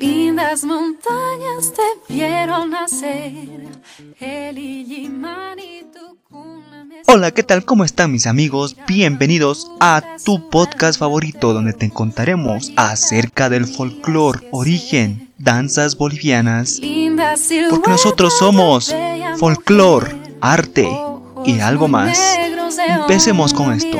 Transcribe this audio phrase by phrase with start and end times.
[0.00, 3.68] Lindas montañas te vieron nacer,
[7.06, 7.64] Hola, ¿qué tal?
[7.64, 8.76] ¿Cómo están mis amigos?
[8.88, 16.80] Bienvenidos a tu podcast favorito donde te contaremos acerca del folclore, origen, danzas bolivianas.
[17.70, 18.94] Porque nosotros somos
[19.38, 20.88] folclore, arte
[21.44, 22.18] y algo más.
[22.88, 23.98] Empecemos con esto.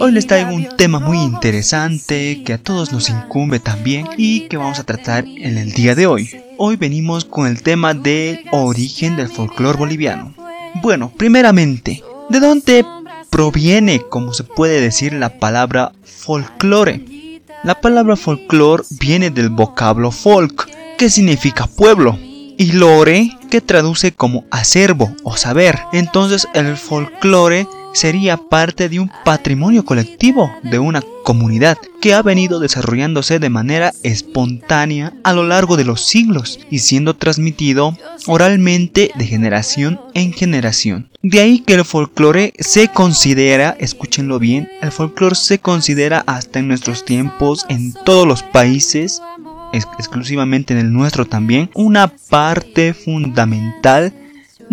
[0.00, 4.56] Hoy les traigo un tema muy interesante que a todos nos incumbe también y que
[4.56, 6.30] vamos a tratar en el día de hoy.
[6.58, 10.34] Hoy venimos con el tema del origen del folclore boliviano.
[10.82, 12.86] Bueno, primeramente, ¿de dónde
[13.30, 17.04] proviene, como se puede decir, la palabra folclore?
[17.64, 20.68] La palabra folclore viene del vocablo folk,
[20.98, 25.78] que significa pueblo, y lore, que traduce como acervo o saber.
[25.92, 32.58] Entonces el folclore sería parte de un patrimonio colectivo de una comunidad que ha venido
[32.58, 39.26] desarrollándose de manera espontánea a lo largo de los siglos y siendo transmitido oralmente de
[39.26, 41.10] generación en generación.
[41.22, 46.68] De ahí que el folclore se considera, escúchenlo bien, el folclore se considera hasta en
[46.68, 49.22] nuestros tiempos en todos los países
[49.72, 54.12] exclusivamente en el nuestro también, una parte fundamental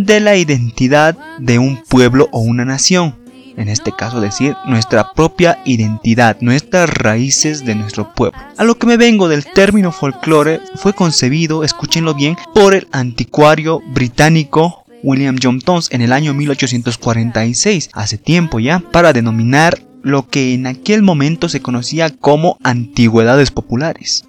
[0.06, 3.16] de la identidad de un pueblo o una nación.
[3.58, 8.40] En este caso decir nuestra propia identidad, nuestras raíces de nuestro pueblo.
[8.58, 13.82] A lo que me vengo del término folclore fue concebido, escúchenlo bien, por el anticuario
[13.94, 20.54] británico William John Tones en el año 1846, hace tiempo ya, para denominar lo que
[20.54, 24.29] en aquel momento se conocía como antigüedades populares.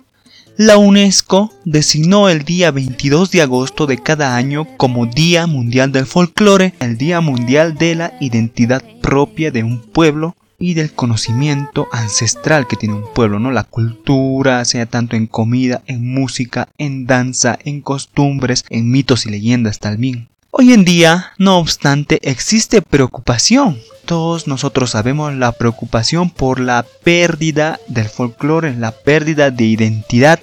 [0.56, 6.06] La UNESCO designó el día 22 de agosto de cada año como Día Mundial del
[6.06, 12.66] Folclore, el Día Mundial de la Identidad propia de un pueblo y del conocimiento ancestral
[12.66, 13.50] que tiene un pueblo, ¿no?
[13.50, 19.30] La cultura, sea tanto en comida, en música, en danza, en costumbres, en mitos y
[19.30, 20.29] leyendas también.
[20.52, 23.78] Hoy en día, no obstante, existe preocupación.
[24.04, 30.40] Todos nosotros sabemos la preocupación por la pérdida del folclore, la pérdida de identidad,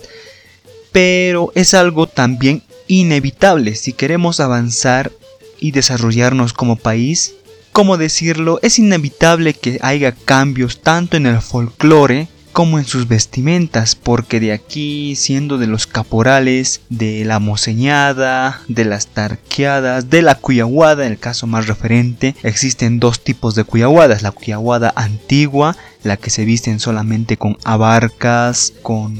[0.93, 5.11] pero es algo también inevitable si queremos avanzar
[5.59, 7.33] y desarrollarnos como país.
[7.73, 13.93] Como decirlo, es inevitable que haya cambios tanto en el folclore como en sus vestimentas,
[13.93, 20.33] porque de aquí, siendo de los caporales, de la moseñada, de las tarqueadas, de la
[20.33, 26.17] cuyaguada, en el caso más referente, existen dos tipos de cuyaguadas, la cuyaguada antigua, la
[26.17, 29.13] que se visten solamente con abarcas, con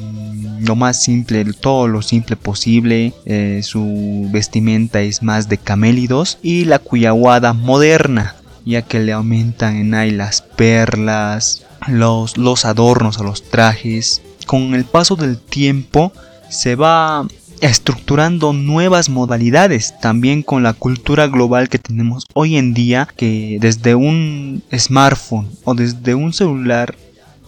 [0.66, 6.66] lo más simple, todo lo simple posible, eh, su vestimenta es más de camélidos, y
[6.66, 8.36] la cuyaguada moderna,
[8.68, 14.22] ya que le aumentan en ahí las perlas, los, los adornos a los trajes.
[14.46, 16.12] Con el paso del tiempo
[16.50, 17.26] se va
[17.62, 23.96] estructurando nuevas modalidades también con la cultura global que tenemos hoy en día que desde
[23.96, 26.96] un smartphone o desde un celular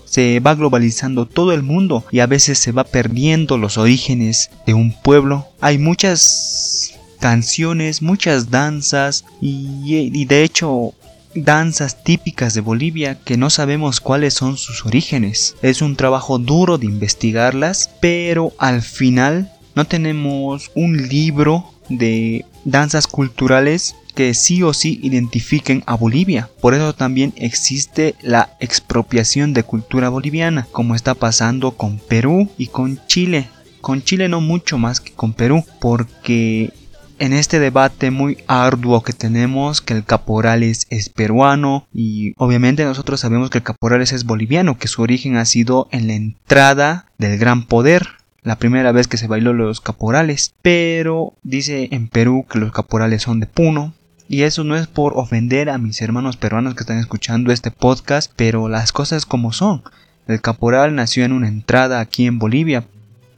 [0.05, 4.73] se va globalizando todo el mundo y a veces se va perdiendo los orígenes de
[4.73, 5.45] un pueblo.
[5.61, 10.93] Hay muchas canciones, muchas danzas y, de hecho
[11.35, 15.55] danzas típicas de Bolivia que no sabemos cuáles son sus orígenes.
[15.61, 23.07] Es un trabajo duro de investigarlas, pero al final no tenemos un libro de danzas
[23.07, 26.49] culturales que sí o sí identifiquen a Bolivia.
[26.61, 32.67] Por eso también existe la expropiación de cultura boliviana, como está pasando con Perú y
[32.67, 33.47] con Chile.
[33.81, 36.73] Con Chile no mucho más que con Perú, porque
[37.19, 43.19] en este debate muy arduo que tenemos, que el Caporales es peruano y obviamente nosotros
[43.19, 47.37] sabemos que el Caporales es boliviano, que su origen ha sido en la entrada del
[47.37, 48.07] gran poder,
[48.41, 53.23] la primera vez que se bailó los caporales, pero dice en Perú que los caporales
[53.23, 53.93] son de Puno.
[54.27, 58.31] Y eso no es por ofender a mis hermanos peruanos que están escuchando este podcast,
[58.35, 59.81] pero las cosas como son.
[60.27, 62.85] El caporal nació en una entrada aquí en Bolivia,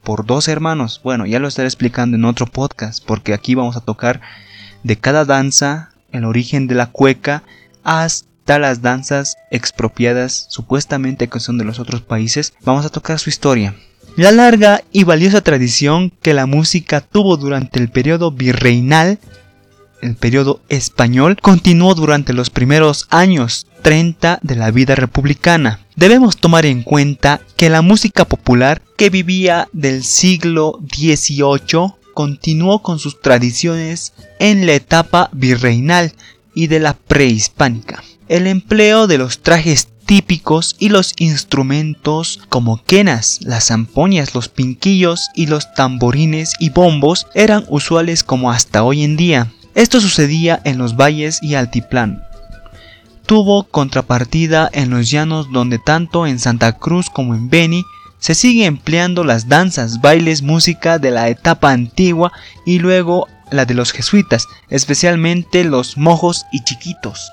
[0.03, 1.01] por dos hermanos.
[1.03, 4.21] Bueno, ya lo estaré explicando en otro podcast, porque aquí vamos a tocar
[4.83, 7.43] de cada danza, el origen de la cueca,
[7.83, 12.53] hasta las danzas expropiadas supuestamente que son de los otros países.
[12.63, 13.75] Vamos a tocar su historia.
[14.17, 19.19] La larga y valiosa tradición que la música tuvo durante el periodo virreinal
[20.01, 25.79] el periodo español, continuó durante los primeros años 30 de la vida republicana.
[25.95, 32.99] Debemos tomar en cuenta que la música popular que vivía del siglo XVIII continuó con
[32.99, 36.13] sus tradiciones en la etapa virreinal
[36.53, 38.03] y de la prehispánica.
[38.27, 45.29] El empleo de los trajes típicos y los instrumentos como quenas, las zampoñas, los pinquillos
[45.35, 49.53] y los tamborines y bombos eran usuales como hasta hoy en día.
[49.75, 52.21] Esto sucedía en los valles y altiplano.
[53.25, 57.83] Tuvo contrapartida en los llanos donde tanto en Santa Cruz como en Beni
[58.19, 62.31] se sigue empleando las danzas, bailes, música de la etapa antigua
[62.65, 67.31] y luego la de los jesuitas, especialmente los mojos y chiquitos.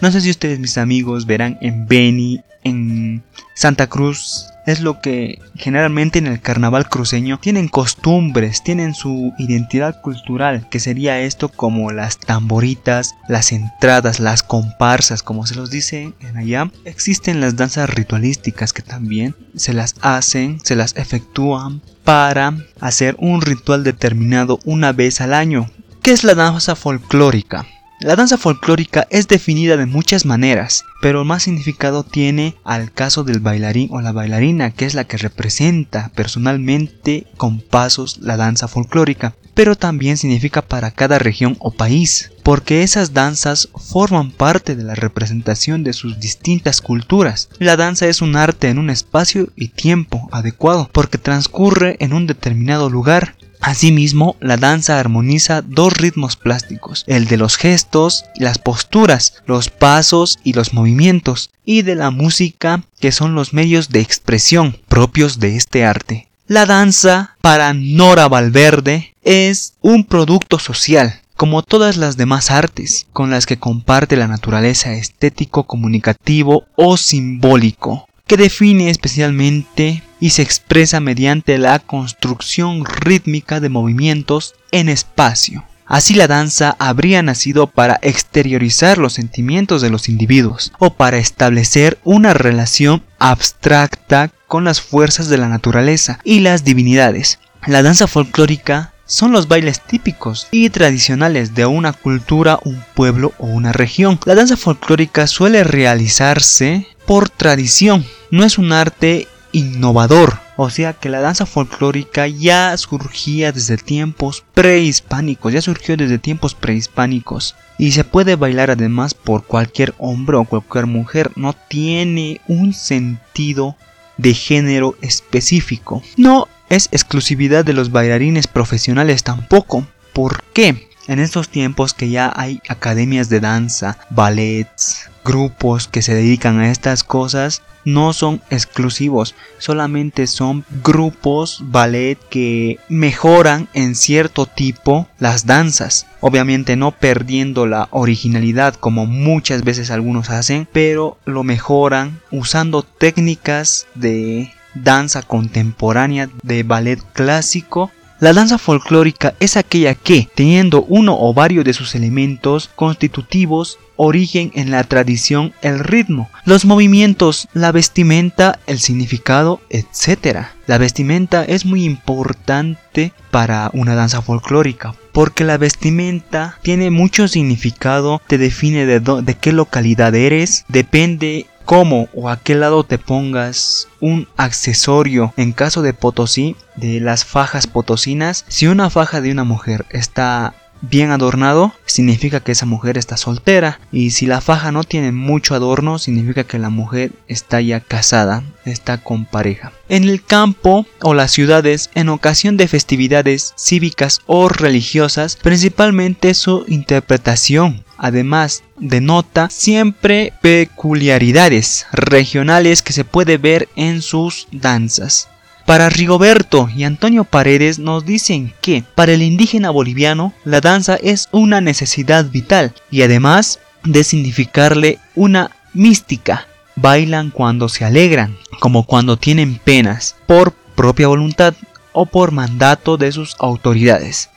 [0.00, 3.22] No sé si ustedes, mis amigos, verán en Beni, en
[3.54, 10.00] Santa Cruz, es lo que generalmente en el carnaval cruceño tienen costumbres, tienen su identidad
[10.00, 16.12] cultural, que sería esto como las tamboritas, las entradas, las comparsas, como se los dice
[16.20, 16.70] en allá.
[16.84, 23.40] Existen las danzas ritualísticas que también se las hacen, se las efectúan para hacer un
[23.40, 25.70] ritual determinado una vez al año.
[26.02, 27.66] ¿Qué es la danza folclórica?
[28.02, 33.38] La danza folclórica es definida de muchas maneras, pero más significado tiene al caso del
[33.38, 39.36] bailarín o la bailarina, que es la que representa personalmente con pasos la danza folclórica,
[39.54, 44.96] pero también significa para cada región o país, porque esas danzas forman parte de la
[44.96, 47.50] representación de sus distintas culturas.
[47.60, 52.26] La danza es un arte en un espacio y tiempo adecuado, porque transcurre en un
[52.26, 59.34] determinado lugar Asimismo, la danza armoniza dos ritmos plásticos, el de los gestos, las posturas,
[59.46, 64.76] los pasos y los movimientos, y de la música, que son los medios de expresión
[64.88, 66.28] propios de este arte.
[66.48, 73.30] La danza, para Nora Valverde, es un producto social, como todas las demás artes, con
[73.30, 81.00] las que comparte la naturaleza estético, comunicativo o simbólico que define especialmente y se expresa
[81.00, 85.64] mediante la construcción rítmica de movimientos en espacio.
[85.84, 91.98] Así la danza habría nacido para exteriorizar los sentimientos de los individuos o para establecer
[92.04, 97.40] una relación abstracta con las fuerzas de la naturaleza y las divinidades.
[97.66, 103.46] La danza folclórica son los bailes típicos y tradicionales de una cultura, un pueblo o
[103.46, 104.20] una región.
[104.24, 110.38] La danza folclórica suele realizarse por tradición, no es un arte innovador.
[110.56, 116.54] O sea que la danza folclórica ya surgía desde tiempos prehispánicos, ya surgió desde tiempos
[116.54, 117.54] prehispánicos.
[117.78, 123.76] Y se puede bailar además por cualquier hombre o cualquier mujer, no tiene un sentido
[124.18, 126.02] de género específico.
[126.16, 129.86] No es exclusividad de los bailarines profesionales tampoco.
[130.12, 130.88] ¿Por qué?
[131.08, 136.70] En estos tiempos que ya hay academias de danza, ballets, grupos que se dedican a
[136.70, 145.46] estas cosas, no son exclusivos, solamente son grupos ballet que mejoran en cierto tipo las
[145.46, 146.06] danzas.
[146.20, 153.86] Obviamente no perdiendo la originalidad como muchas veces algunos hacen, pero lo mejoran usando técnicas
[153.94, 157.90] de danza contemporánea de ballet clásico
[158.22, 164.52] la danza folclórica es aquella que, teniendo uno o varios de sus elementos constitutivos, origen
[164.54, 170.46] en la tradición, el ritmo, los movimientos, la vestimenta, el significado, etc.
[170.68, 178.22] La vestimenta es muy importante para una danza folclórica porque la vestimenta tiene mucho significado,
[178.26, 183.88] te define de, de qué localidad eres, depende cómo o a qué lado te pongas
[184.00, 189.44] un accesorio en caso de Potosí de las fajas potosinas si una faja de una
[189.44, 193.80] mujer está bien adornado, significa que esa mujer está soltera.
[193.90, 198.42] Y si la faja no tiene mucho adorno, significa que la mujer está ya casada,
[198.64, 199.72] está con pareja.
[199.88, 206.64] En el campo o las ciudades, en ocasión de festividades cívicas o religiosas, principalmente su
[206.68, 207.84] interpretación.
[208.02, 215.28] Además, denota siempre peculiaridades regionales que se puede ver en sus danzas.
[215.66, 221.28] Para Rigoberto y Antonio Paredes nos dicen que para el indígena boliviano la danza es
[221.30, 226.48] una necesidad vital y además de significarle una mística.
[226.74, 231.54] Bailan cuando se alegran, como cuando tienen penas, por propia voluntad
[231.92, 234.31] o por mandato de sus autoridades.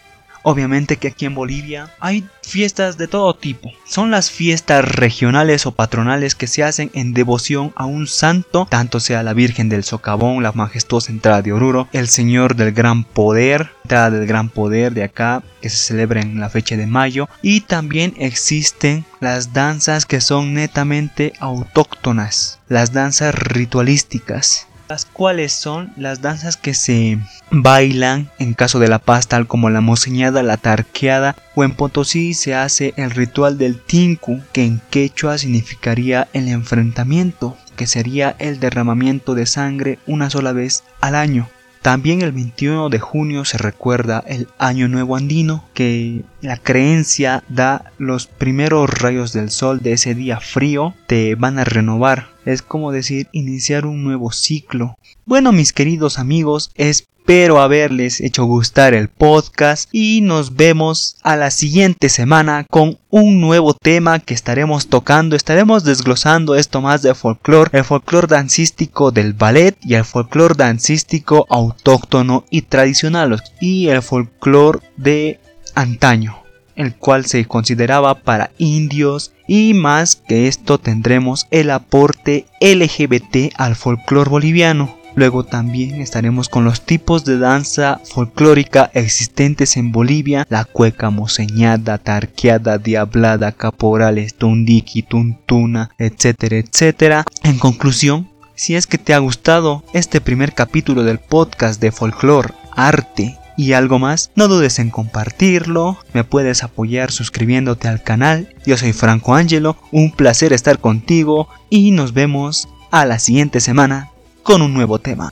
[0.48, 3.72] Obviamente que aquí en Bolivia hay fiestas de todo tipo.
[3.84, 9.00] Son las fiestas regionales o patronales que se hacen en devoción a un santo, tanto
[9.00, 13.72] sea la Virgen del Socavón, la majestuosa entrada de Oruro, el Señor del Gran Poder,
[13.86, 17.28] entrada del Gran Poder de acá, que se celebra en la fecha de mayo.
[17.42, 25.92] Y también existen las danzas que son netamente autóctonas, las danzas ritualísticas las cuales son
[25.98, 27.20] las danzas que se
[27.52, 32.34] bailan en caso de la paz tal como la moseñada, la tarqueada o en Potosí
[32.34, 38.60] se hace el ritual del tinku que en quechua significaría el enfrentamiento que sería el
[38.60, 41.50] derramamiento de sangre una sola vez al año.
[41.82, 47.92] También el 21 de junio se recuerda el Año Nuevo Andino, que la creencia da
[47.98, 52.30] los primeros rayos del sol de ese día frío, te van a renovar.
[52.46, 54.98] Es como decir iniciar un nuevo ciclo.
[55.26, 61.36] Bueno, mis queridos amigos, es Espero haberles hecho gustar el podcast y nos vemos a
[61.36, 65.36] la siguiente semana con un nuevo tema que estaremos tocando.
[65.36, 71.48] Estaremos desglosando esto más de folclore, el folclore dancístico del ballet y el folclore dancístico
[71.50, 75.40] autóctono y tradicional y el folclore de
[75.76, 83.54] antaño el cual se consideraba para indios y más que esto tendremos el aporte LGBT
[83.58, 84.98] al folclore boliviano.
[85.16, 91.98] Luego también estaremos con los tipos de danza folclórica existentes en Bolivia, la cueca moseñada,
[91.98, 97.24] tarqueada, diablada, caporales, tundiki, tuntuna, etcétera, etcétera.
[97.44, 102.54] En conclusión, si es que te ha gustado este primer capítulo del podcast de folclore,
[102.76, 108.54] arte y algo más, no dudes en compartirlo, me puedes apoyar suscribiéndote al canal.
[108.66, 114.12] Yo soy Franco Angelo, un placer estar contigo y nos vemos a la siguiente semana
[114.44, 115.32] con un nuevo tema.